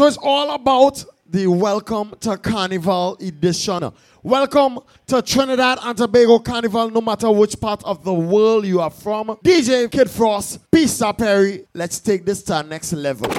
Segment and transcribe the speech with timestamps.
[0.00, 3.92] So it's all about the Welcome to Carnival edition.
[4.22, 8.88] Welcome to Trinidad and Tobago Carnival, no matter which part of the world you are
[8.88, 9.26] from.
[9.44, 11.66] DJ Kid Frost, Pisa Perry.
[11.74, 13.30] Let's take this to the next level.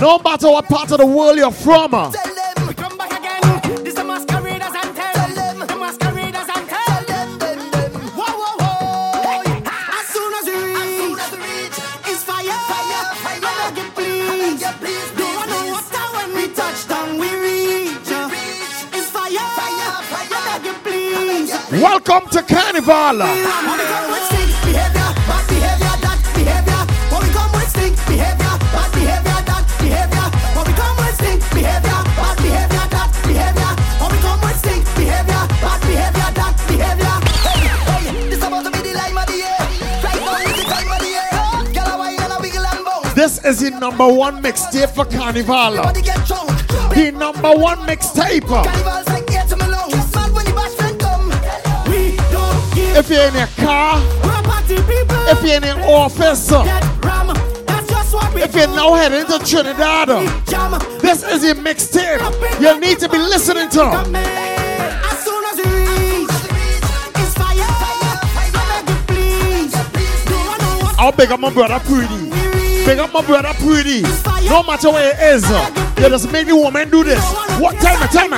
[0.00, 1.90] No matter what part of the world you're from.
[21.80, 23.80] Wiggle to Carnival.
[43.20, 45.54] This is the number one mixtape for Carnival.
[45.54, 46.48] Everybody get drunk.
[46.94, 49.09] The number one mixtape.
[52.92, 54.00] If you're in your car,
[54.66, 55.16] people.
[55.28, 57.28] if you're in your office, ram.
[57.66, 60.08] That's just what we if you're now heading to Trinidad,
[61.00, 62.20] this is your mixtape.
[62.60, 63.78] You need to be listening to.
[63.78, 64.16] Come in.
[64.16, 66.30] As soon as we reach,
[67.14, 67.62] it's fire.
[68.36, 69.72] I beg you, please.
[70.28, 70.96] Don't want no water.
[70.98, 72.30] I'll big up my brother Pretty.
[72.84, 74.02] Big up my brother Pretty.
[74.48, 75.48] No matter where it is,
[76.02, 77.24] you just make the woman do this.
[77.60, 78.08] What time?
[78.08, 78.28] Tell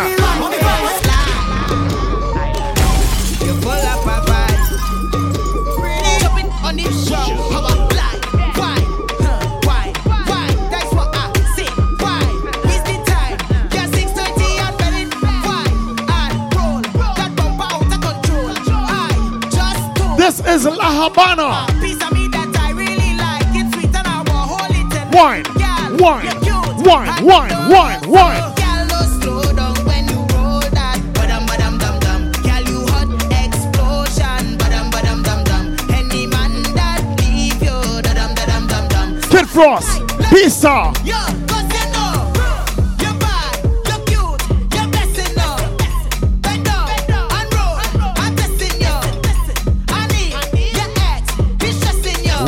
[20.67, 21.67] is La Habana.
[21.81, 23.47] Piece of me that I really like.
[23.55, 25.11] It's sweet and I will hold it tonight.
[25.15, 28.09] Wine, Girl, wine, wine, And wine, wine, it.
[28.09, 28.55] wine.
[28.55, 29.83] Girl, no slow down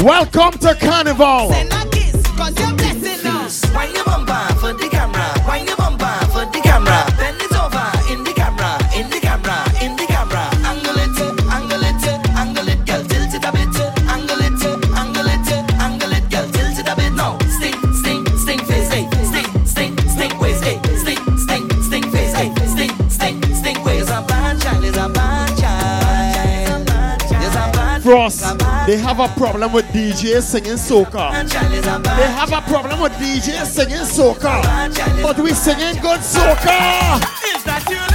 [0.05, 1.49] Welcome to Carnival.
[1.49, 3.49] Send a kiss, 'cause you're blessing now.
[3.75, 5.33] Wine your bumper for the camera.
[5.49, 7.07] Wine your bumper for the camera.
[7.17, 8.77] Bend it over in the camera.
[8.95, 9.65] In the camera.
[9.81, 10.45] In the camera.
[10.63, 11.17] Angle it,
[11.57, 12.05] angle it,
[12.37, 13.03] angle it, girl.
[13.03, 13.77] Tilt it a bit.
[14.07, 14.61] Angle it,
[14.95, 15.49] angle it,
[15.81, 16.49] angle it, girl.
[16.53, 17.13] Tilt it a bit.
[17.15, 19.09] Now, stink, stink, stink face, hey.
[19.25, 20.79] Stink, stink, stink ways, hey.
[21.01, 22.53] Stink, stink, stink face, hey.
[22.75, 24.11] Stink, stink, stink ways.
[24.11, 26.91] A bad child is a bad child.
[27.31, 28.45] Yes, a bad Frost.
[28.87, 31.33] They have a problem with DJs singing soca.
[32.17, 34.61] They have a problem with DJs singing soca.
[35.23, 37.17] But we singing good soca.
[37.57, 38.14] Is that your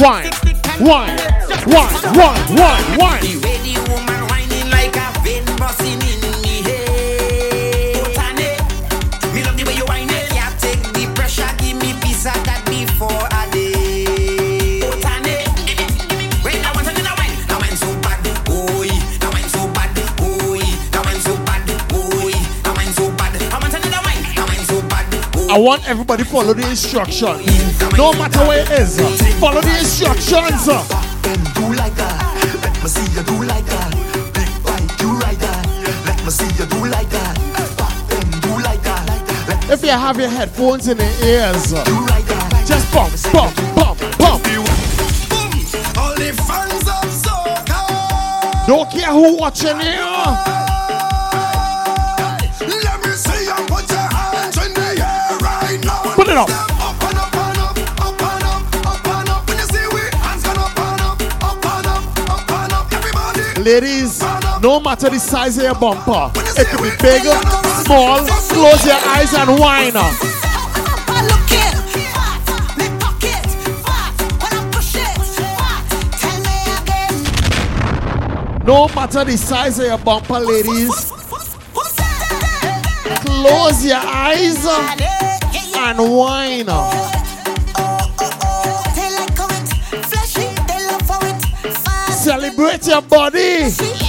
[0.00, 0.30] Wine,
[0.80, 1.18] wine,
[1.66, 3.37] wine, wine, wine, wine.
[25.58, 27.42] I want everybody follow the instruction.
[27.96, 28.94] No matter where it is,
[29.40, 30.66] follow the instructions.
[30.66, 32.62] Do like that.
[32.62, 33.90] Let me see you do like that.
[34.38, 35.66] Big bite, you like that.
[36.06, 37.34] Let me see you do like that.
[39.68, 41.72] If you have your headphones in the ears,
[42.64, 44.46] just bump, bump, bump, bump.
[45.98, 47.08] All the fans of.
[48.68, 50.57] Don't care who watching you.
[56.38, 56.48] Up.
[56.48, 56.54] Up
[57.02, 59.42] and up and up, up and up, up and up.
[59.48, 62.92] When you see we hands gone up and up, up and up, up and up.
[62.92, 63.42] Everybody.
[63.60, 64.22] Ladies,
[64.62, 67.22] no matter the size of your bumper, it could be big,
[67.82, 68.24] small,
[68.54, 69.94] close your eyes and whine.
[69.94, 72.38] Look it, fat,
[72.78, 73.44] me pocket,
[73.82, 74.14] fat.
[74.38, 75.82] When I push it, fat.
[76.20, 78.64] Tell me again.
[78.64, 81.12] No matter the size of your bumper, ladies,
[83.26, 84.64] close your eyes
[85.88, 86.66] and wine.
[92.12, 94.07] Celebrate your body.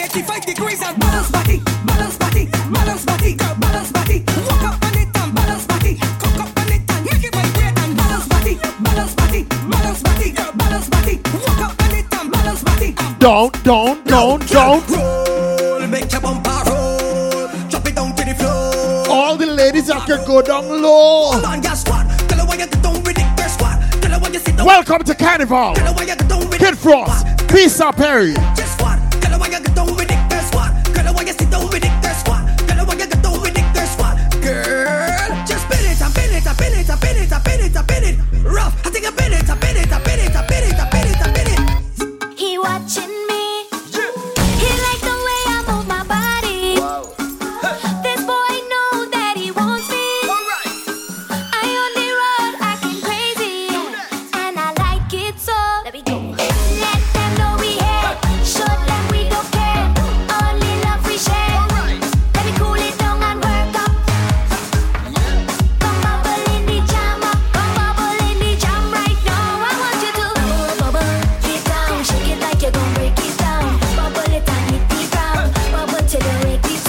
[0.00, 4.24] 85 degrees and balance body, balance body, balance body, balance body.
[4.46, 7.96] Walk up on it and balance body, cook up on it and make it and
[7.96, 11.20] balance body, balance body, balance body, balance body.
[11.34, 12.94] Walk up on it and balance body.
[13.18, 14.88] Don't, don't, don't, don't.
[14.88, 19.08] Roll, make your bumper roll, drop it down to the floor.
[19.08, 21.32] All the ladies go down low.
[21.32, 23.04] Tell her why you don't.
[23.04, 24.66] Tell her why you sit down.
[24.66, 25.74] Welcome to Carnival.
[26.52, 28.34] Kid Frost, Peace Perry.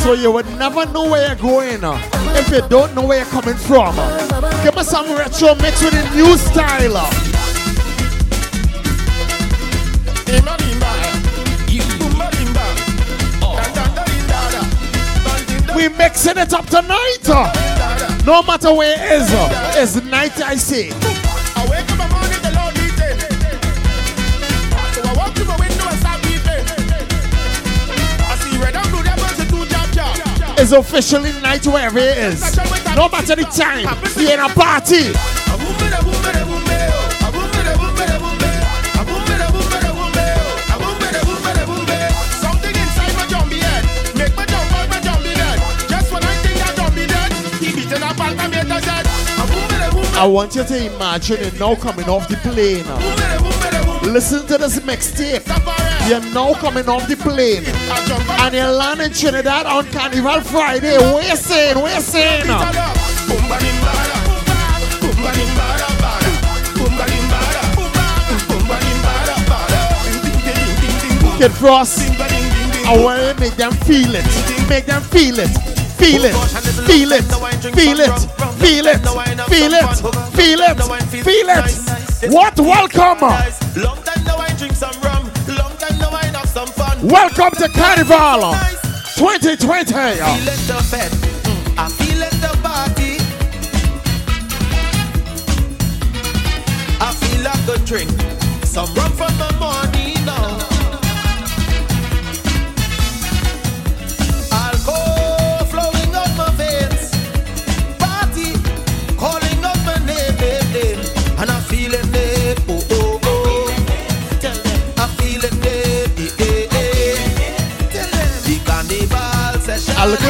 [0.10, 2.02] So you would never know where you're going uh,
[2.34, 3.94] if you don't know where you're coming from.
[3.96, 4.64] uh.
[4.64, 6.98] Give me some retro mix with a new style.
[6.98, 7.06] uh.
[15.76, 18.26] We mixing it up tonight.
[18.26, 19.30] No matter where it is.
[19.78, 21.19] It's night, I say.
[46.44, 47.32] Think that zombie dead,
[47.64, 49.06] he beating up all my haters head.
[49.40, 50.18] A party.
[50.20, 52.84] I want you to imagine it now coming off the plane.
[54.14, 55.79] Listen to this mixtape.
[56.10, 57.64] You're now coming off the plane.
[58.42, 60.96] And you're landing Trinidad on Carnival Friday.
[60.96, 61.78] You saying?
[61.78, 62.46] You saying?
[71.38, 72.10] Kid Frost,
[72.88, 74.26] I want to make them feel it.
[74.68, 75.50] Make them feel it.
[76.00, 76.34] Feel it.
[76.90, 77.24] Feel it.
[77.76, 78.10] Feel it.
[78.58, 78.98] Feel it.
[79.46, 79.86] Feel it.
[80.34, 80.82] Feel it.
[81.22, 82.34] Feel it.
[82.34, 82.60] What?
[82.60, 83.30] Welcome.
[87.10, 88.54] Welcome to Carnival
[89.18, 89.94] 2020.
[89.94, 91.12] feel it the fed.
[91.12, 93.18] Mm, I feel it the party.
[97.02, 98.12] I feel like a drink.
[98.64, 99.49] Some rum from the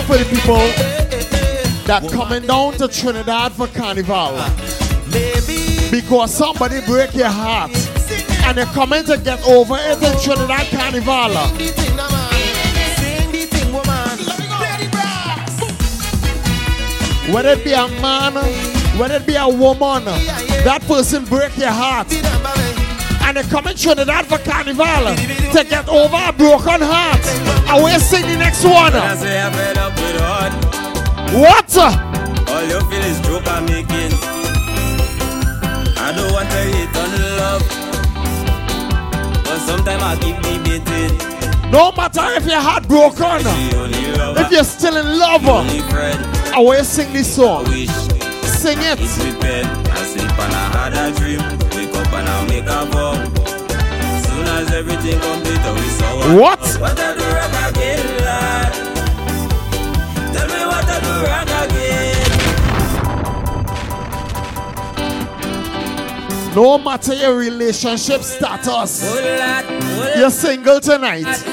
[0.10, 0.58] for the people
[1.86, 4.42] that coming down to Trinidad for Carnival
[5.92, 7.70] because somebody break your heart
[8.46, 11.30] and they're coming to get over it in Trinidad Carnival.
[17.32, 18.34] Whether it be a man,
[18.98, 22.08] whether it be a woman, that person break your heart.
[23.30, 25.14] And they come in Trinidad for Carnival
[25.54, 27.22] to get over a broken heart.
[27.70, 28.96] I will sing the next one.
[28.96, 30.52] I say I'm fed up with heart.
[31.38, 31.78] What?
[32.50, 34.18] All you feel is joke I'm making.
[35.94, 37.62] I don't want to hate on love.
[39.46, 41.14] But sometimes I keep debating.
[41.70, 45.46] No matter if your heart broken, The if you're still in love.
[45.46, 47.66] I will sing this I song.
[48.48, 48.98] Sing it
[52.20, 53.34] and I'll make a bomb.
[53.38, 53.46] Oh.
[54.26, 56.60] Soon as everything complete, oh, we saw what?
[56.82, 58.74] What I do wrong again, lad?
[60.34, 62.28] Tell me what I do wrong again.
[66.56, 71.44] No matter your relationship status, oh, you're single tonight.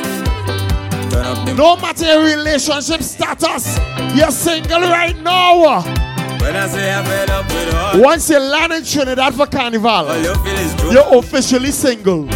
[1.57, 3.79] No matter your relationship status,
[4.17, 6.06] you're single right now.
[6.47, 10.07] When I say I'm fed up with all, Once you land in Trinidad for carnival,
[10.23, 10.93] you feel is joke.
[10.93, 12.29] you're officially single.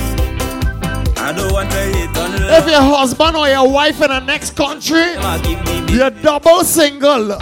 [1.16, 4.56] I don't want to hate on If your husband or your wife in the next
[4.56, 7.38] country, I you're double single.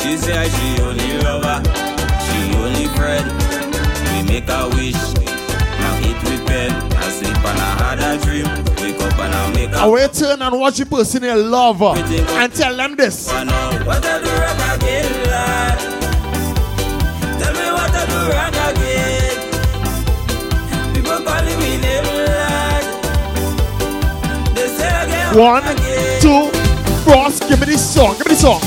[0.00, 1.60] She say she only lover,
[2.24, 3.28] she only friend.
[4.14, 4.96] We make a wish,
[5.78, 6.72] now eat with pen.
[6.96, 8.61] I sleep and I had a dream.
[9.22, 11.34] Wake up and I make a I will turn and watch uh, the person you
[11.36, 13.28] love and tell them this.
[13.28, 15.78] I know what I do wrong again, lad.
[17.38, 19.36] Tell me what I do wrong again.
[20.94, 22.84] People calling me name, lad.
[24.56, 25.64] They say again, One,
[26.20, 26.50] two,
[27.04, 28.60] Frost, give me this song, give me this song.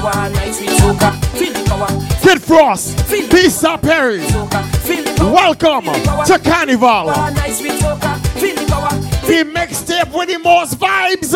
[0.00, 1.12] Power, nice with soca.
[1.36, 1.88] Feel the power,
[2.22, 4.64] Kid Frost, Pisa Perry, soca.
[4.76, 7.06] Feel the power, welcome feel the power, to Carnival.
[7.34, 8.18] nice with soca.
[8.40, 8.90] Feel the power,
[9.26, 11.30] The mixtape with the most vibes.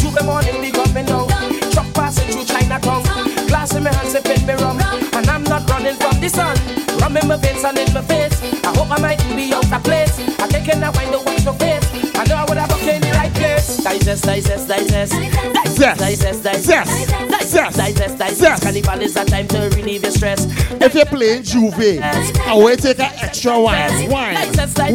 [0.00, 1.28] Through the morning, the coming down.
[1.72, 3.02] Truck passing through Chinatown.
[3.46, 4.80] Glass in my hands, sipping me rum.
[5.12, 6.56] And I'm not running from the sun.
[7.00, 8.42] Rum in my veins and in my face.
[8.64, 10.18] I hope I might be out of place.
[10.40, 11.86] I taking a wine to wash my face.
[12.16, 13.82] I know I would have in the right place.
[13.84, 15.12] Digest, digest, digest.
[15.12, 18.40] Digest, digest, zest, digest, zest, digest, digest.
[18.40, 18.62] zest.
[18.62, 20.46] Carnival is a time to relieve your stress.
[20.80, 22.02] If you're playing J'ouvert,
[22.46, 24.36] I will take an extra wine, wine,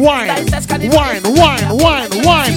[0.00, 2.52] wine, wine, wine, wine.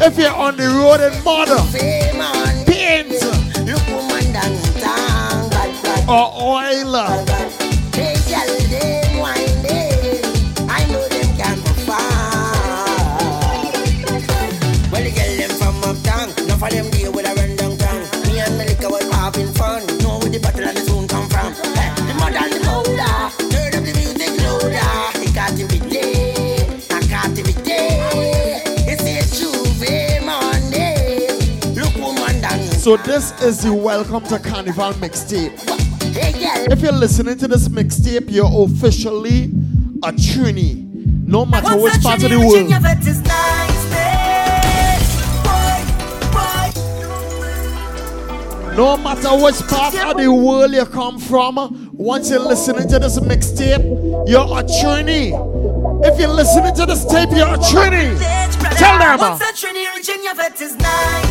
[0.00, 1.58] If you're on the road in mother,
[2.64, 3.10] paint,
[3.66, 7.37] Look woman dance, dance, bad, bad, or oil,
[32.88, 35.52] So this is the Welcome to Carnival mixtape.
[36.72, 39.52] If you're listening to this mixtape, you're officially
[40.02, 40.86] a Trini.
[41.28, 42.70] No matter which part of the world.
[48.74, 53.18] No matter which part of the world you come from, once you're listening to this
[53.18, 53.84] mixtape,
[54.26, 56.06] you're a Trini.
[56.06, 58.18] If you're listening to this tape, you're a Trini.
[58.78, 59.18] Tell them.
[59.18, 61.27] Once a Trini Virginia vet is nice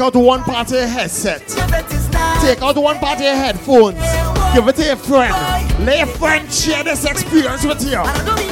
[0.00, 1.42] take out one part of your headset.
[1.42, 2.08] Is.
[2.40, 4.00] Take out one part of your headphones.
[4.54, 5.34] Give it to your friend.
[5.84, 7.96] Let your friend share this experience with you.
[7.96, 8.48] Party.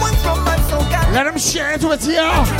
[0.00, 0.14] One
[1.12, 2.16] Let them share it with you.
[2.16, 2.54] Party.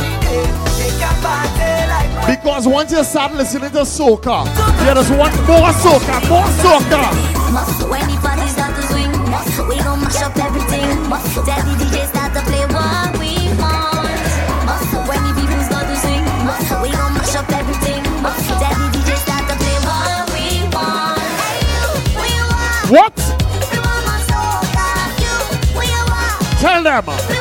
[2.31, 4.45] Because once you start listening to soca,
[4.85, 7.40] you just want more soca, more soca.
[26.99, 27.40] Want,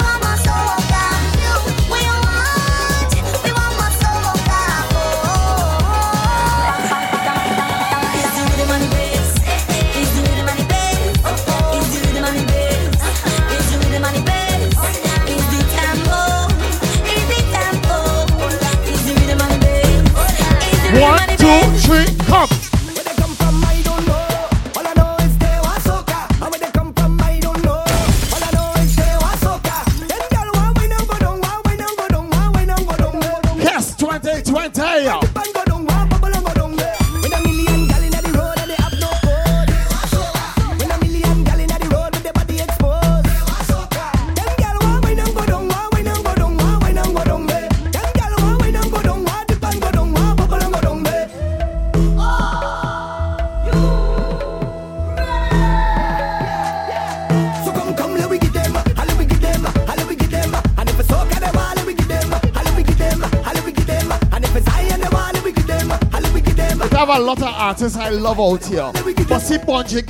[67.71, 68.91] artists I love out here.
[69.29, 70.05] Bossy see, Bunji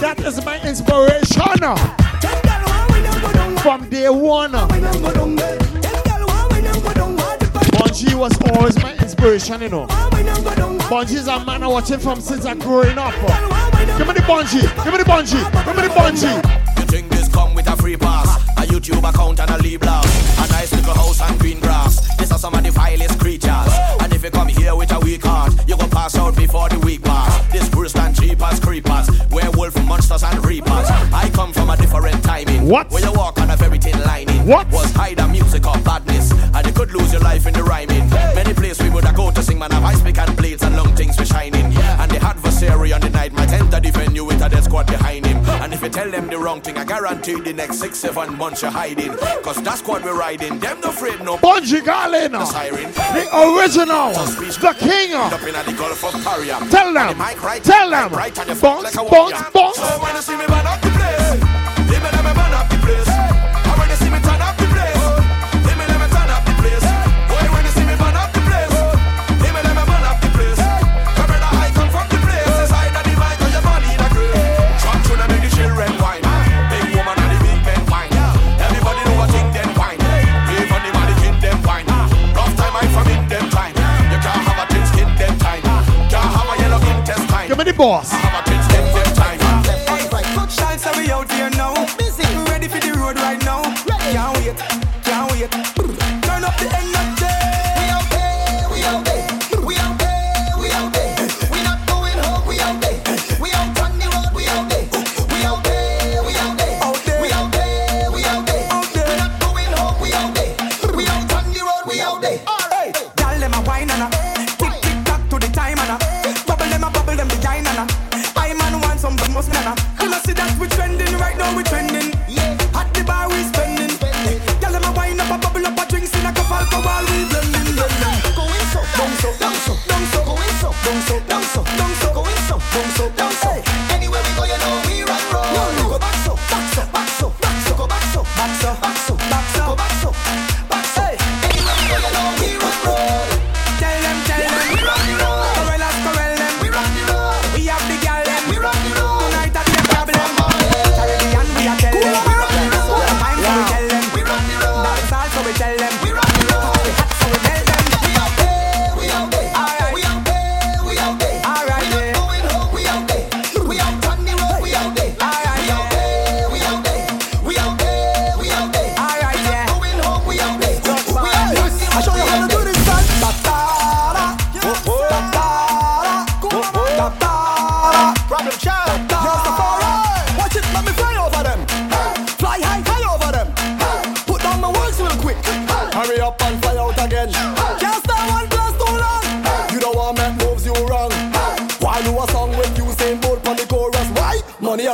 [0.00, 1.62] that is my inspiration.
[3.58, 4.50] From day one,
[7.70, 9.86] Bunji was always my inspiration, you know.
[10.90, 13.14] Bunji's a man I watching from since I growing up.
[13.96, 16.80] Give me the Bunji, give me the Bunji, give me the Bunji.
[16.80, 18.36] You think this come with a free pass?
[18.58, 20.10] A YouTube account and a Lee blouse.
[20.38, 22.16] A nice little house and green grass.
[22.16, 25.50] These are some of the vilest creatures if you come here with a weak heart,
[25.66, 27.32] you go pass out before the week pass.
[27.50, 30.90] This worse than cheapers, creepers, werewolf, monsters, and reapers.
[31.12, 32.68] I come from a different timing.
[32.68, 32.90] What?
[32.90, 34.46] Where you walk on a very thin lining.
[34.46, 34.68] What?
[34.70, 38.10] Was hide music or badness, and you could lose your life in the rhyming.
[38.34, 40.94] Many places we would go to sing, man, have ice pick and blades and long
[40.94, 41.72] things were shining.
[41.74, 42.12] And
[42.62, 45.38] adversary on the night my tent to defend you with a dead squad behind him.
[45.62, 48.62] And if you tell them the wrong thing, I guarantee the next six, seven months
[48.62, 49.16] you're hiding.
[49.42, 51.38] Cause that squad we're riding, them no afraid no.
[51.38, 55.14] Bunji Garlin, the siren, the original, the king.
[55.14, 56.58] Up in the Gulf of Paria.
[56.70, 59.76] Tell them, the right, tell them, right on the bounce, bounce, bounce.
[59.76, 61.49] So when you see me, man, up the place.
[87.60, 88.29] chama de boss.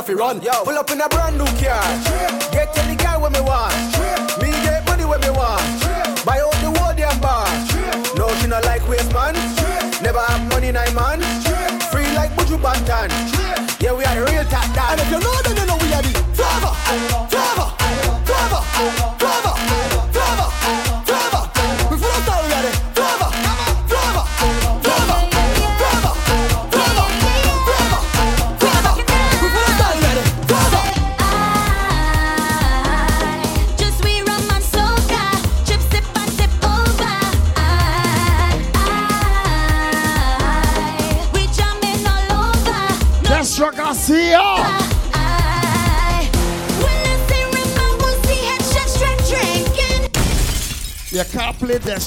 [0.07, 0.41] fi run.
[0.41, 0.63] Yo.
[0.63, 1.83] Pull up in a brand new car.
[2.07, 2.31] Trip.
[2.55, 3.75] Get any guy where me want.
[3.93, 4.19] Trip.
[4.41, 5.61] Me get money where me want.
[5.83, 6.25] Trip.
[6.25, 7.45] Buy out the world damn bar.
[7.67, 8.15] Trip.
[8.15, 9.35] No, she not like waste man.
[10.01, 11.19] Never have money, nine man.
[11.43, 11.83] Trip.
[11.91, 13.11] Free like Buju Banton.
[13.83, 14.63] Yeah, we are real top.
[14.91, 15.46] And if you know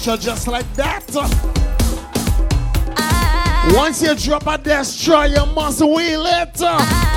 [0.05, 1.05] just like that.
[2.97, 6.63] I Once you drop a destroy, you must wheel it.
[6.63, 7.10] I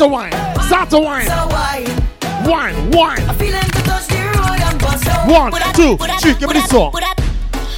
[0.00, 0.32] to wine.
[0.62, 1.26] Start to wine.
[1.28, 1.84] Wine.
[2.48, 3.20] Wine, wine.
[3.28, 6.66] I'm feeling to touch the road and bust a One, two, three, give me the
[6.68, 6.90] song.
[6.90, 7.14] Put a,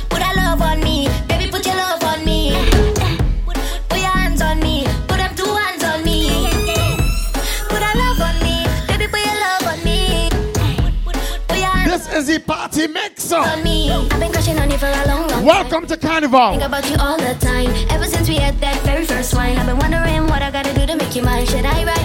[0.09, 1.51] put a love on me, baby.
[1.51, 2.55] Put your love on me.
[3.89, 4.87] Put your hands on me.
[5.09, 6.47] Put them two hands on me.
[7.69, 9.09] Put a love on me, baby.
[9.09, 10.29] Put your love on me.
[11.91, 13.35] This is the party mixer.
[13.35, 13.91] on me.
[13.91, 16.53] I've been crushing on you for a long, long Welcome to Carnival.
[16.53, 17.75] Think about you all the time.
[17.91, 20.87] Ever since we had that very first wine, I've been wondering what I gotta do
[20.87, 21.47] to make you mine.
[21.47, 22.02] Should I write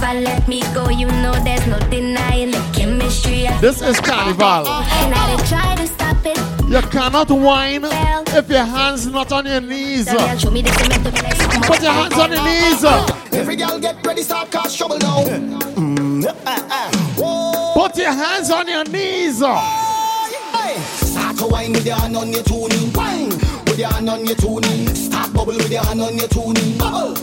[0.00, 0.88] never let me go.
[0.88, 3.46] You know there's no denying the chemistry.
[3.46, 4.66] I This is Carnival.
[4.68, 6.38] and I try to stop it.
[6.68, 10.06] You cannot whine if your hands not on your knees.
[10.06, 12.84] The show me the cement to be like something Put your hands on your knees.
[13.32, 15.24] Every girl get ready, start cause trouble now.
[17.16, 17.72] Whoa.
[17.74, 19.40] Put your hands on your knees.
[19.40, 20.76] Hey.
[21.06, 22.92] Start to wine with your hand on your tuning.
[22.92, 24.94] Wine with your hand on your tuning.
[24.94, 26.76] Start bubble with your hand on your tuning.
[26.78, 27.14] Bubble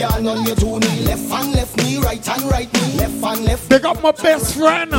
[0.00, 1.04] hand on your tuning.
[1.04, 2.96] Left hand, left knee, right hand, right knee.
[2.98, 3.68] Left hand, left.
[3.68, 4.90] Big up my best friend,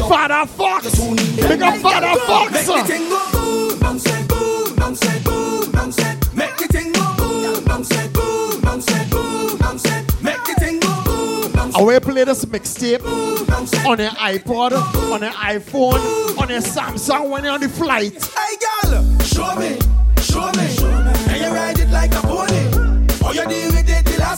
[0.00, 0.98] Father Fox.
[1.36, 2.52] Big up Father Fox.
[2.52, 6.16] Make the thing go boom, boom, say boom, boom, say boom, boom, say.
[6.34, 10.04] Make the thing go boom, boom, say boom, boom, say boom, boom, say.
[10.22, 13.04] Make the thing go boom, boom, I will play this mixtape
[13.86, 14.72] on your iPod,
[15.12, 18.12] on your iPhone, on your Samsung when you're on the flight.
[18.12, 18.56] Hey
[18.90, 19.78] girl, show me,
[20.20, 20.77] show me.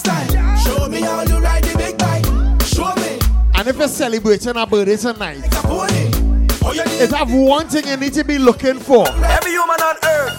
[0.04, 0.58] With it the last time?
[0.58, 2.24] Show me how you ride the big bike.
[2.66, 3.18] Show me,
[3.54, 6.10] And if you're celebrating a birthday tonight, like a pony.
[6.60, 9.08] How it have one thing you need to be looking for.
[9.08, 10.36] Every human on earth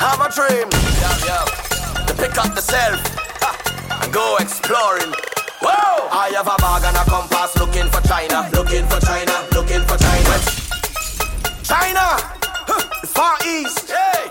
[0.00, 0.68] have a dream.
[0.72, 2.04] Yeah, yeah.
[2.06, 3.00] To pick up the self
[3.40, 5.12] ha, and go exploring.
[5.60, 6.08] Whoa!
[6.10, 9.96] I have a bag and a compass looking for China, looking for China, looking for
[9.96, 10.34] China.
[11.62, 12.06] China,
[12.68, 14.30] huh, the Far East, hey,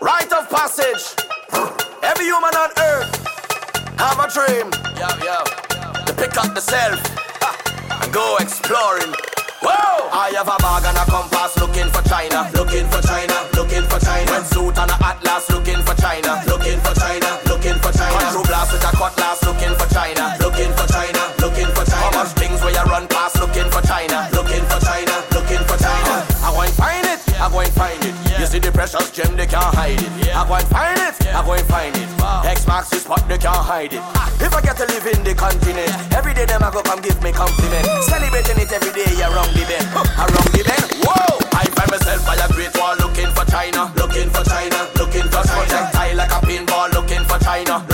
[0.00, 1.23] rite of passage.
[2.14, 3.10] Every human on earth
[3.98, 4.70] have a dream.
[4.94, 5.42] Yeah, yeah.
[6.06, 7.02] To pick up the self
[7.42, 7.58] ha,
[7.90, 9.10] and go exploring.
[9.58, 10.14] Whoa!
[10.14, 13.98] I have a bag and a compass looking for China, looking for China, looking for
[13.98, 14.30] China.
[14.30, 18.14] Red suit and a atlas looking for China, looking for China, looking for China.
[18.22, 20.43] Control blast with a cutlass looking for China, looking for China,
[27.74, 28.14] find it.
[28.38, 30.10] You see the precious gem, they can't hide it.
[30.34, 32.08] I go and find it, I go and find it.
[32.46, 34.02] X marks the spot, they can't hide it.
[34.40, 37.20] If I get to live in the continent, every day them I go come give
[37.22, 37.86] me compliment.
[38.06, 40.86] Celebrating it every day around the bend, around the bend.
[41.04, 41.38] Whoa!
[41.54, 45.42] I find myself by a great wall looking for China, looking for China, looking for
[45.46, 45.66] China.
[45.66, 47.93] Projectile like a pinball looking for China, looking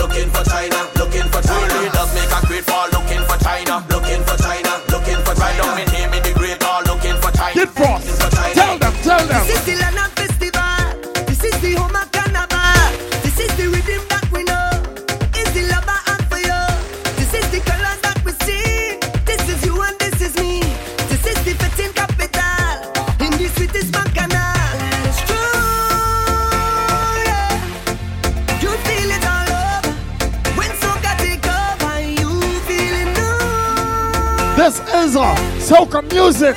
[35.61, 36.55] where music.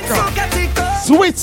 [1.04, 1.36] Sweet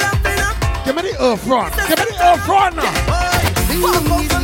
[0.00, 0.56] laughing up.
[0.86, 1.14] Give me the.
[1.88, 2.04] Give me
[4.28, 4.37] the.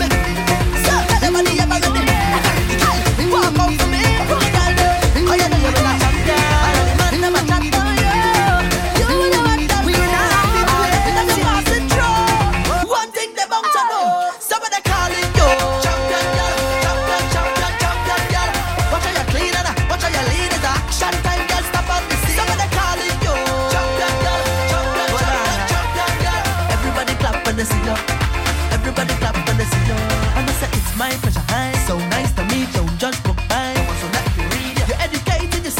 [28.87, 29.97] Everybody clap when they see you.
[30.37, 31.41] And I say it's my pleasure.
[31.49, 32.85] Hi, so nice to meet you.
[32.99, 33.39] Judge book.
[33.49, 34.85] Hi, so nice to read you.
[34.85, 35.65] You're educated.
[35.65, 35.73] You're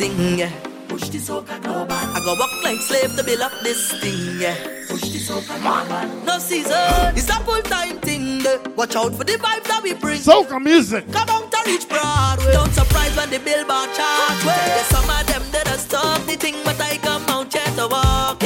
[0.00, 0.50] thing, yeah.
[0.88, 1.92] Push the soca global.
[1.92, 4.56] I go walk like slave to build up this thing, yeah.
[4.88, 6.24] Push the soca global.
[6.24, 8.40] No season, it's a full time thing.
[8.40, 8.56] yeah.
[8.76, 10.20] Watch out for the vibes that we bring.
[10.20, 11.04] Soca music.
[11.12, 12.52] Come on to reach Broadway.
[12.52, 14.36] Don't surprise when the billboard chart.
[14.42, 17.86] There's some of them that are stop the thing, but I come out here to
[17.88, 18.39] walk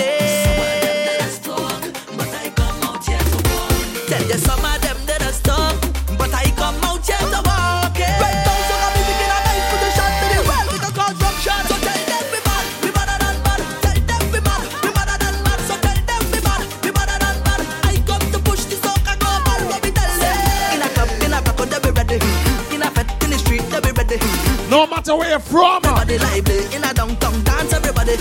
[24.74, 25.84] No matter where you're from.
[25.84, 28.16] Everybody lively in a downtown dance, everybody.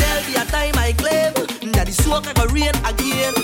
[0.00, 1.32] There'll be a time I claim
[1.70, 3.34] that the smoke go rain again.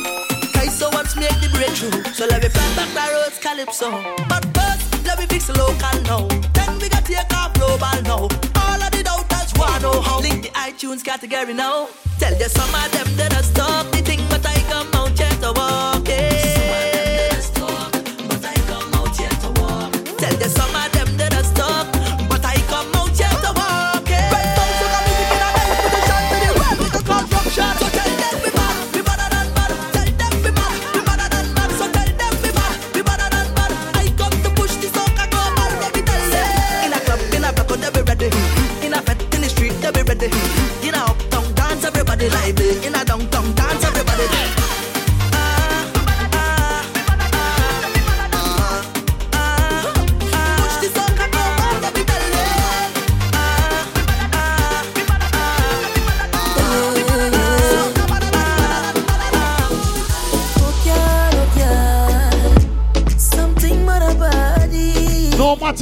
[0.50, 3.92] Kaiso wants make the breakthrough, so let me plant back the roads calypso.
[4.28, 6.26] But first, let me fix local now.
[6.50, 8.26] Then we got take off global now.
[8.58, 10.18] All of the doubters wanna know how.
[10.18, 11.90] Link the iTunes category now.
[12.18, 15.32] Tell you some of them that are stop the thing, but I come out here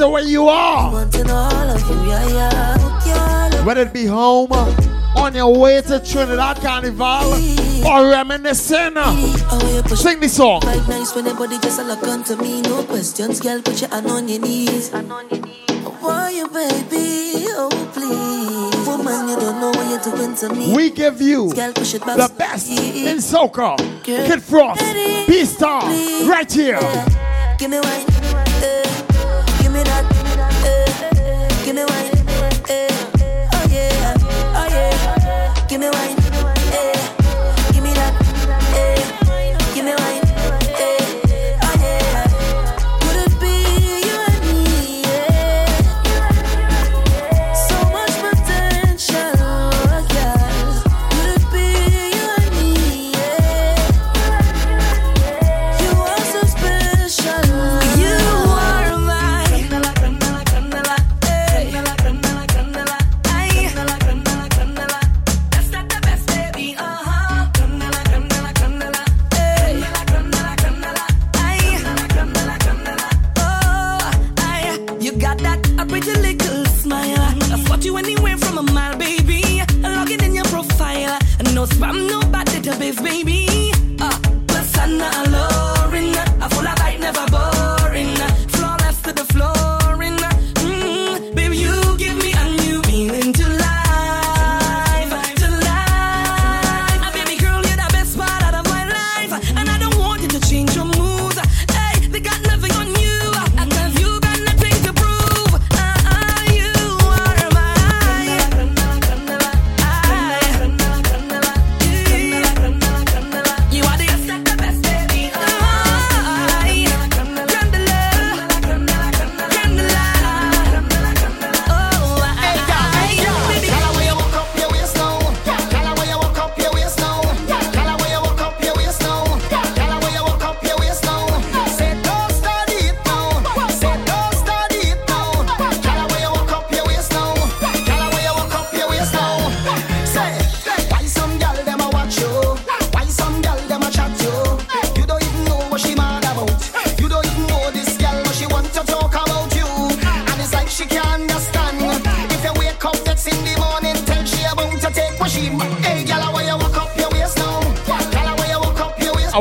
[0.01, 0.93] matter where you are.
[0.93, 3.51] Wanting all of you, yeah, yeah.
[3.51, 4.51] Girl, Whether it be home,
[5.17, 7.35] on your way to Trinidad Carnival,
[7.87, 8.95] or reminiscing.
[9.95, 10.63] Sing this song.
[10.63, 12.63] Quite nice when everybody just a look onto me.
[12.63, 13.61] No questions, girl.
[13.61, 14.91] Put your hand on your knees.
[14.91, 17.45] Why you, baby?
[17.53, 18.87] Oh, please.
[18.87, 20.75] Woman, you don't know what you're doing to me.
[20.75, 22.17] We give you Girl, push it back.
[22.17, 23.77] the best in soca.
[24.03, 24.81] Kid Frost,
[25.29, 25.83] B Star,
[26.27, 26.81] right here.
[27.59, 28.10] Give me wine.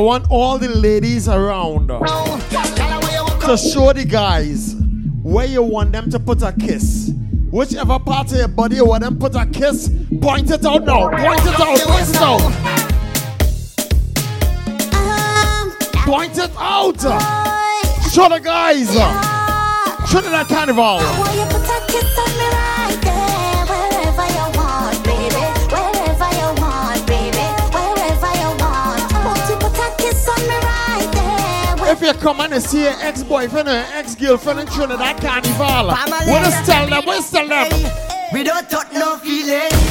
[0.09, 4.73] Want all the ladies around to show the guys
[5.21, 7.11] where you want them to put a kiss.
[7.51, 9.87] Whichever part of your body you want them put a kiss,
[10.19, 11.09] point it out now.
[11.09, 11.79] Point it out.
[11.85, 12.41] Point it out.
[16.07, 17.01] Point it out.
[18.11, 18.91] Show the guys.
[20.09, 21.01] Show the Carnival.
[32.01, 35.89] If you come and you see your ex-boyfriend or ex-girlfriend in Trinidad Carnival,
[36.45, 37.05] just tell them?
[37.05, 37.91] What tell them?
[38.31, 39.88] We don't touch no feelings.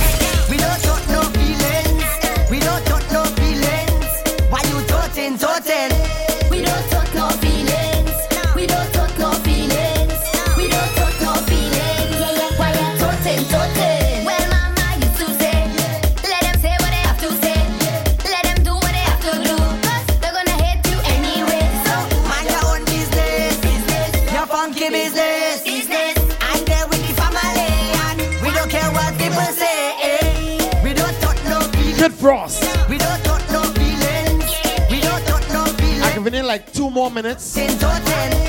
[32.18, 32.62] Frost.
[32.88, 34.50] We don't touch no feelings.
[34.90, 36.14] We don't touch no I'm feelings.
[36.24, 37.56] giving like two more minutes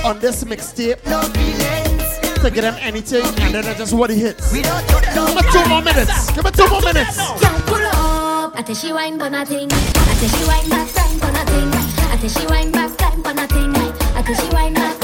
[0.04, 2.40] on this mixtape no feelings.
[2.42, 4.52] to get them anything, and then I just what he hits.
[4.52, 6.32] We don't touch no Give me two more minutes.
[6.32, 7.18] Give me two more minutes.
[7.18, 8.58] Girl, pull up.
[8.58, 9.68] I tell she wine for nothing.
[9.72, 11.70] I tell she wine back time for nothing.
[12.10, 13.76] I tell she wine back time for nothing.
[14.16, 14.99] I tell she wine back.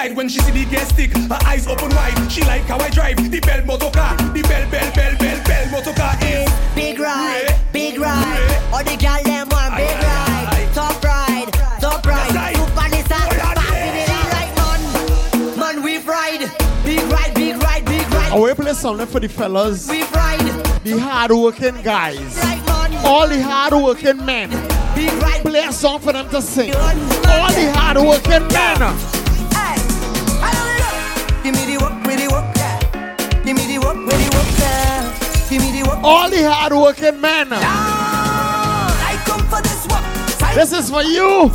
[0.00, 1.12] Make inside when she see the gas stick.
[1.12, 2.32] Her eyes open wide.
[2.32, 4.16] She like how I drive the bell motor car.
[4.16, 6.48] The bell, bell, bell, bell, bell motor car is.
[6.74, 7.58] Big ride, Yeah.
[7.72, 8.24] big ride.
[8.24, 8.72] Yeah.
[8.72, 10.54] All the girl them want big Aye, aye, ride.
[10.54, 10.68] aye.
[10.74, 12.34] Top ride, top ride.
[12.34, 12.56] right.
[12.56, 15.58] Super Nissa, Oh, it in right man.
[15.58, 16.50] Man we fried.
[16.82, 18.32] Big ride, big ride, big ride.
[18.32, 20.40] I will play something for the fellas, We fried.
[20.82, 22.60] the hard-working guys, Right
[23.04, 24.48] all the hard-working men.
[24.94, 25.42] Big ride.
[25.42, 26.74] Play a song for them to sing.
[26.74, 29.19] All the hard-working men.
[36.02, 36.50] Give me the work.
[36.50, 37.48] All the hard-working men.
[37.52, 40.54] I come for this work.
[40.54, 41.50] This is for you.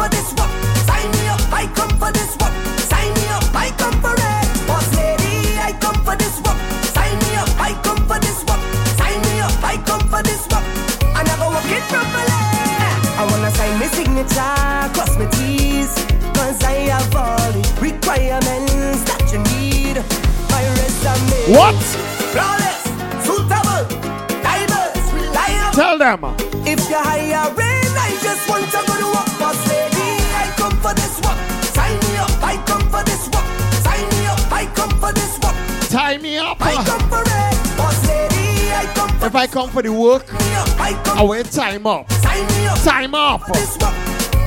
[26.16, 26.36] Reliable.
[26.68, 29.40] If you're hiring, I just want to go to work.
[29.40, 31.38] Boss lady, I come for this work.
[31.74, 33.46] Sign me up, I come for this work.
[33.84, 35.56] Sign me up, I come for this work.
[35.90, 36.58] Tie me up.
[36.62, 37.78] I come for it.
[37.78, 41.20] Boss lady, I come for If I come for the work, me up, I come
[41.20, 42.12] I wait time up.
[42.12, 43.42] Sign me up, Time up.
[43.42, 43.94] for this work.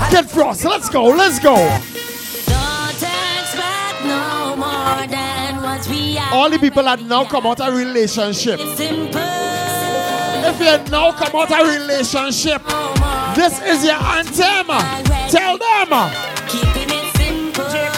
[0.01, 1.55] I Kid Frost, let's go, let's go.
[2.47, 6.33] Don't expect no more than what we are.
[6.33, 8.59] All the people that now come out of relationship.
[10.51, 12.63] If you now come out of relationship,
[13.37, 14.67] this is your anthem.
[15.29, 15.91] Tell them.
[16.49, 17.65] Keeping it simple.
[17.75, 17.93] Yeah.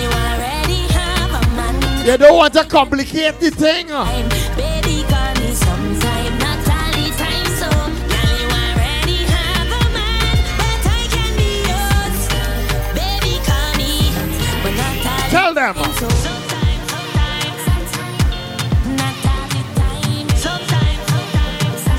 [0.00, 2.06] You already have a man.
[2.06, 3.88] You don't want to complicate the thing.
[3.88, 4.28] time.
[4.56, 4.76] Baby,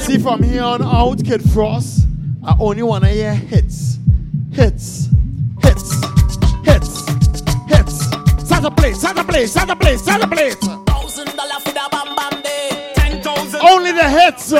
[0.08, 2.08] See, from here on out, Kid Frost,
[2.42, 3.98] I only want to hear hits.
[4.54, 5.10] Hits.
[5.62, 5.96] Hits.
[6.64, 7.10] Hits.
[7.68, 8.06] Hits.
[8.48, 10.52] Start a play, start a play, start a play, start a play.
[10.52, 12.94] Thousand dollar for the bam bam day.
[12.96, 13.60] Ten thousand.
[13.62, 14.54] Only the hits.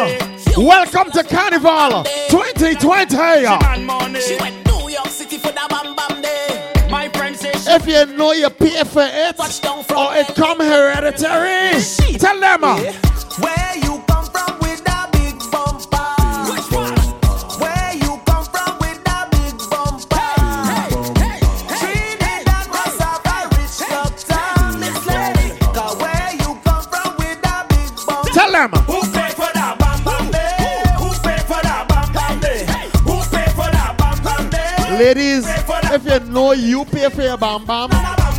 [0.58, 3.16] Welcome to Carnival 2020.
[3.16, 4.20] Man money.
[4.20, 6.88] She went New York City for the bam bam day.
[6.92, 11.82] My friend says If you know you pay for it, or it come hereditary,
[12.20, 12.66] tell them.
[12.66, 12.92] Uh,
[13.40, 13.97] Where you
[35.08, 37.88] Ladies, if you know you pay for your bam bam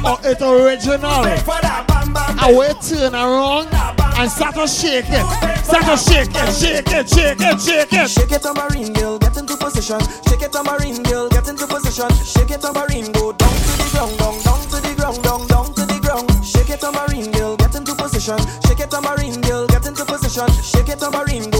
[0.04, 5.24] or it's original, I will turn around and start to shake it.
[5.64, 8.10] Start to shake it, shake it, shake it, shake it.
[8.10, 9.98] Shake it, tambourine girl, get into position.
[10.28, 12.12] Shake it, tambourine girl, get into position.
[12.20, 15.72] Shake it, tambourine, go down to the ground, down, down to the ground, down, down
[15.72, 16.28] to the ground.
[16.44, 18.36] Shake it, tambourine girl, get into position.
[18.68, 20.44] Shake it, tambourine girl, get into position.
[20.60, 21.57] Shake it, tambourine, go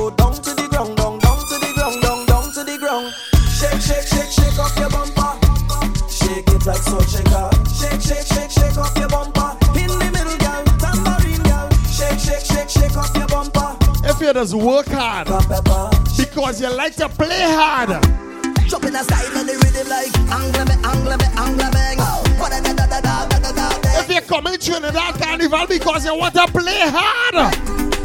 [6.68, 7.26] like so shake.
[7.72, 9.56] Shake, shake, shake, shake off your bumper.
[9.72, 11.68] In the middle, girl, tambourine girl.
[11.88, 13.72] Shake, shake, shake, shake off your bumper.
[14.04, 15.28] If you just work hard,
[16.18, 18.04] because you like to play hard.
[18.68, 21.78] Jumping aside on the rhythm like angle me, angle me, angle me.
[24.00, 27.54] If you're coming to Trinidad Carnival because you want to play hard.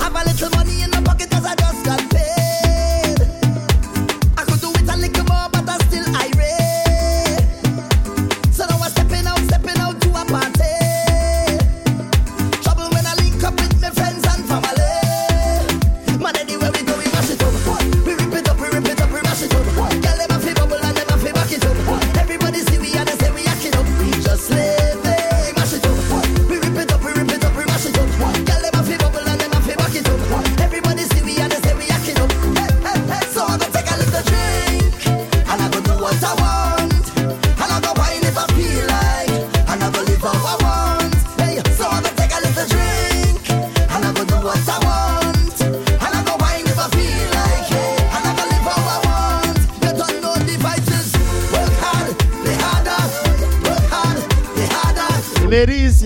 [0.02, 1.23] Have a little money in the pocket.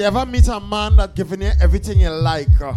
[0.07, 2.61] Ever meet a man that giving you everything you like?
[2.61, 2.73] uh,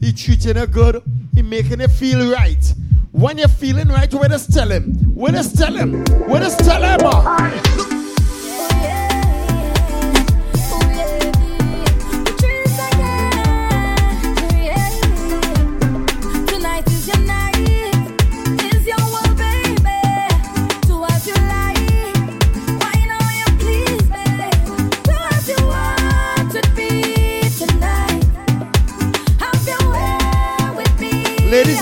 [0.00, 1.00] he treating you good.
[1.32, 2.74] He making you feel right.
[3.12, 5.14] When you're feeling right, we just tell him.
[5.14, 6.02] We just tell him.
[6.28, 7.61] We just tell him.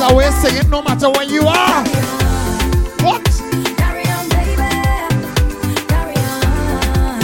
[0.03, 1.85] I will sing it no matter where you are.
[3.05, 3.23] What?
[3.77, 4.57] Carry on, baby.
[5.87, 7.21] Carry on.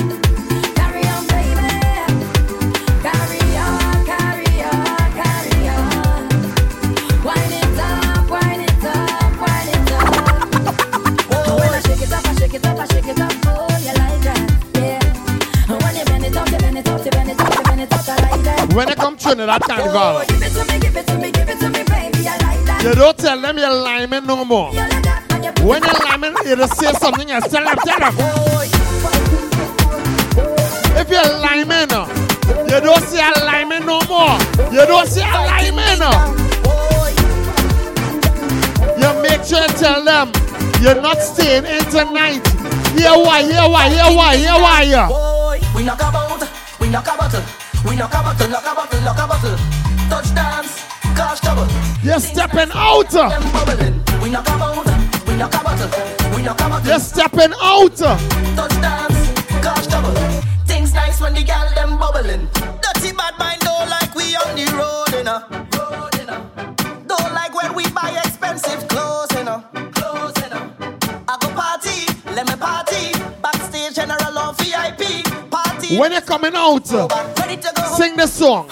[0.76, 1.72] Carry on, baby.
[3.00, 6.28] Carry on, carry on, carry on.
[7.24, 10.52] Wind it up, wind it up, wind it up.
[11.32, 13.32] Oh, when I shake it up, I shake it up, I shake it up.
[13.46, 14.46] Oh, you like that?
[14.74, 15.72] Yeah.
[15.72, 17.62] And when you bend it up, you bend it up, you bend it up, you
[17.64, 18.74] bend it up, I like that.
[18.74, 20.35] When it come Trinidad Carnival, give it to give
[22.86, 24.70] you don't tell them you're lying no more.
[24.70, 27.50] And When you're lying, you just say something else.
[27.50, 28.14] Tell them, tell them.
[30.98, 31.22] If you're
[31.92, 32.06] uh,
[32.68, 34.38] you don't say a lying no more.
[34.72, 36.46] You don't say a uh.
[38.96, 40.30] You make sure you tell them
[40.80, 42.46] you're not staying in tonight.
[42.94, 45.58] Here why, here why, here why, here why.
[45.74, 46.48] we knock about,
[46.80, 47.34] we knock about,
[47.84, 49.58] we knock about, knock about, knock about.
[50.08, 50.75] Touch dance,
[52.06, 53.10] they're stepping out.
[56.84, 57.98] They're stepping out.
[60.66, 62.48] Things nice when the gal them bubbling.
[62.80, 65.48] Dirty bad mind don't like we on the road and a
[67.08, 73.18] Don't like when we buy expensive clothes and I go party, let me party.
[73.42, 75.98] Backstage general or VIP party.
[75.98, 78.70] When you're coming out, sing the song.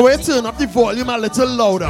[0.00, 1.84] I will turn up the volume a little louder.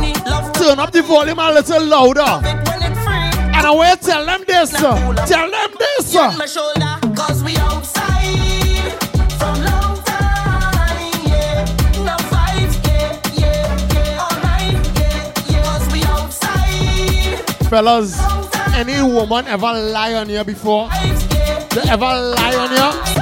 [0.54, 2.22] Turn up the volume a little louder.
[2.44, 4.74] And I will tell them this.
[4.74, 6.16] uh, Tell them this.
[6.16, 6.36] uh.
[6.36, 6.80] Cause we.
[6.80, 6.98] Now.
[7.14, 7.54] Cause we
[17.70, 18.18] Fellas,
[18.74, 20.88] any woman ever lie on you before?
[20.92, 23.20] Ever lie on you?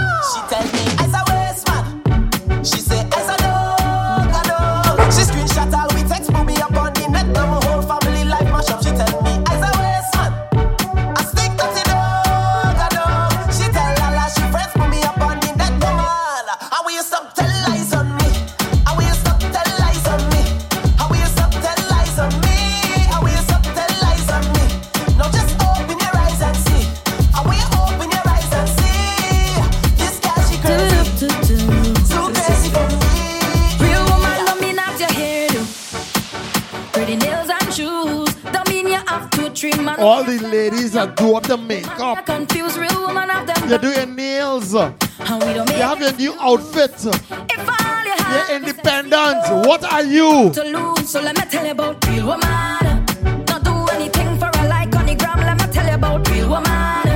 [39.99, 42.25] All the ladies that do up the makeup.
[42.25, 43.69] Confused real woman of them.
[43.69, 44.73] You do your nails.
[44.73, 46.95] You And we don't make have your new outfit.
[46.95, 49.67] If all you have You're independent.
[49.67, 50.51] What are you?
[50.55, 53.05] to lose, so let me tell you about real woman.
[53.47, 55.41] Not do anything for a like on the gram.
[55.41, 57.09] Let me tell you about real woman.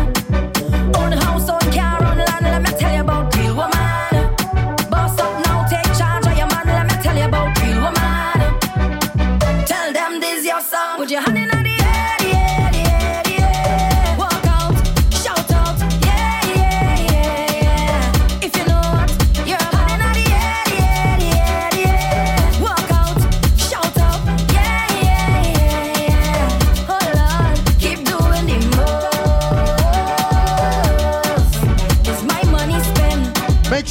[0.96, 2.44] Own house, own car, own land.
[2.44, 4.36] Let me tell you about real woman.
[4.90, 6.66] Boss up now, take charge of your man.
[6.66, 9.66] Let me tell you about real woman.
[9.66, 10.96] Tell them this your song.
[10.96, 11.51] Put your hand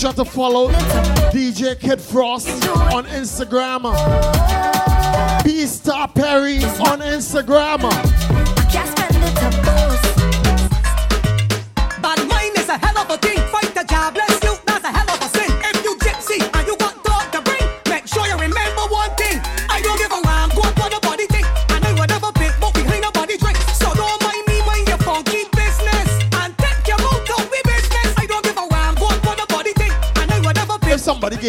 [0.02, 0.70] sure to follow
[1.30, 2.47] DJ Kid Frost
[2.91, 3.84] on Instagram.
[5.43, 8.30] P Star Perry on Instagram.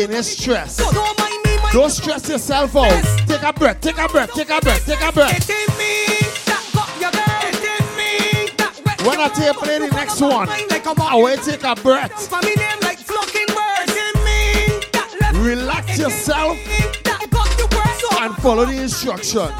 [0.02, 3.04] Somebody stress, don't mind me, mind don't stress yourself out.
[3.28, 5.48] Take a breath, take a breath, take a breath, take a breath.
[5.48, 7.22] It in me, that got your girl.
[7.46, 11.62] It in me, that wet When I take play the next one, I will take
[11.62, 12.28] a breath.
[12.28, 13.92] For me name like flocking birds.
[13.94, 16.58] It in me, that left Relax yourself
[17.04, 18.00] that got you work.
[18.00, 19.52] So and follow the instructions.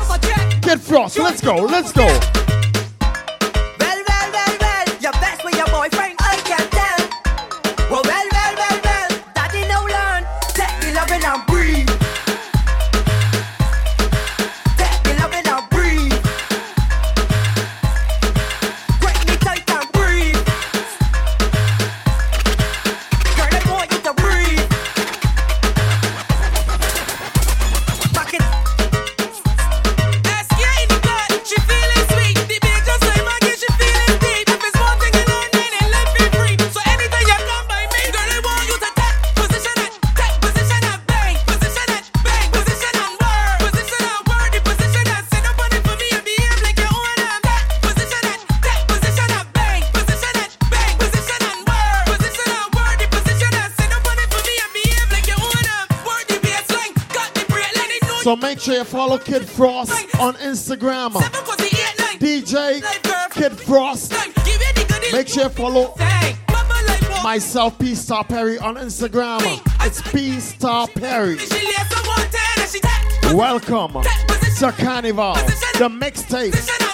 [0.61, 2.32] Kid Frost, let's go, let's go.
[59.13, 61.13] Follow Kid Frost on Instagram.
[61.13, 62.19] Cause the eight nine.
[62.19, 64.13] DJ Kid Frost.
[65.13, 65.95] Make sure you follow
[67.23, 69.41] myself, P Star Perry, on Instagram.
[69.87, 71.37] It's P Star Perry.
[73.35, 75.35] Welcome to Carnival,
[75.79, 76.92] the mixtape.